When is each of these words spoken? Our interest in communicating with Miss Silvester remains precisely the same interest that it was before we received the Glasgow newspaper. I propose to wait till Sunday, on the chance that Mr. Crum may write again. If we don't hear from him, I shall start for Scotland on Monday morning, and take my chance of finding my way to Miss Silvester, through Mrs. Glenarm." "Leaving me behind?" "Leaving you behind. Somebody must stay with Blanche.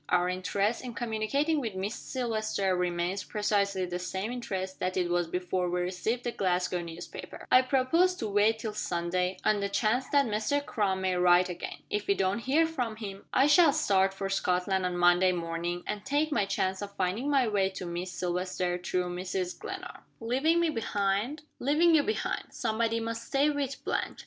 Our 0.09 0.29
interest 0.29 0.83
in 0.83 0.95
communicating 0.95 1.59
with 1.59 1.75
Miss 1.75 1.93
Silvester 1.93 2.75
remains 2.75 3.23
precisely 3.23 3.85
the 3.85 3.99
same 3.99 4.31
interest 4.31 4.79
that 4.79 4.97
it 4.97 5.11
was 5.11 5.27
before 5.27 5.69
we 5.69 5.81
received 5.81 6.23
the 6.23 6.31
Glasgow 6.31 6.81
newspaper. 6.81 7.45
I 7.51 7.61
propose 7.61 8.15
to 8.15 8.27
wait 8.27 8.57
till 8.57 8.73
Sunday, 8.73 9.37
on 9.45 9.59
the 9.59 9.69
chance 9.69 10.07
that 10.09 10.25
Mr. 10.25 10.65
Crum 10.65 11.01
may 11.01 11.13
write 11.17 11.49
again. 11.49 11.83
If 11.91 12.07
we 12.07 12.15
don't 12.15 12.39
hear 12.39 12.65
from 12.65 12.95
him, 12.95 13.25
I 13.31 13.45
shall 13.45 13.71
start 13.73 14.11
for 14.11 14.27
Scotland 14.27 14.87
on 14.87 14.97
Monday 14.97 15.33
morning, 15.33 15.83
and 15.85 16.03
take 16.03 16.31
my 16.31 16.45
chance 16.47 16.81
of 16.81 16.95
finding 16.95 17.29
my 17.29 17.47
way 17.47 17.69
to 17.69 17.85
Miss 17.85 18.11
Silvester, 18.11 18.79
through 18.79 19.15
Mrs. 19.15 19.59
Glenarm." 19.59 20.01
"Leaving 20.19 20.59
me 20.59 20.71
behind?" 20.71 21.43
"Leaving 21.59 21.93
you 21.93 22.01
behind. 22.01 22.45
Somebody 22.49 22.99
must 22.99 23.27
stay 23.27 23.51
with 23.51 23.85
Blanche. 23.85 24.19